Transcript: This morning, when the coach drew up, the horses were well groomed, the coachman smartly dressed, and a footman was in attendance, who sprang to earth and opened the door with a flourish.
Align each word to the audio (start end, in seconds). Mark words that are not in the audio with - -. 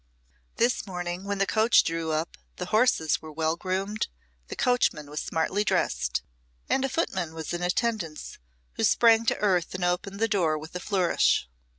This 0.55 0.87
morning, 0.87 1.25
when 1.25 1.37
the 1.37 1.45
coach 1.45 1.83
drew 1.83 2.11
up, 2.11 2.35
the 2.55 2.65
horses 2.73 3.21
were 3.21 3.31
well 3.31 3.55
groomed, 3.55 4.07
the 4.47 4.55
coachman 4.55 5.15
smartly 5.15 5.63
dressed, 5.63 6.23
and 6.67 6.83
a 6.83 6.89
footman 6.89 7.35
was 7.35 7.53
in 7.53 7.61
attendance, 7.61 8.39
who 8.77 8.83
sprang 8.83 9.27
to 9.27 9.37
earth 9.37 9.75
and 9.75 9.85
opened 9.85 10.19
the 10.19 10.27
door 10.27 10.57
with 10.57 10.75
a 10.75 10.79
flourish. 10.79 11.47